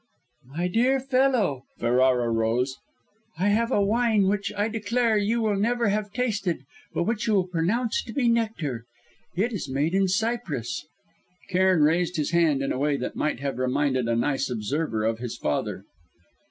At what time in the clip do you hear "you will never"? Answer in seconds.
5.15-5.89